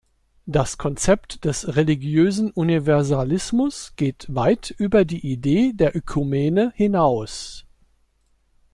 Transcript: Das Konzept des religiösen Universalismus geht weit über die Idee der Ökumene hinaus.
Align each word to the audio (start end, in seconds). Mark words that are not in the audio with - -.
Das 0.47 0.79
Konzept 0.79 1.45
des 1.45 1.75
religiösen 1.75 2.49
Universalismus 2.49 3.93
geht 3.97 4.25
weit 4.33 4.71
über 4.79 5.05
die 5.05 5.31
Idee 5.31 5.73
der 5.75 5.95
Ökumene 5.95 6.71
hinaus. 6.75 7.65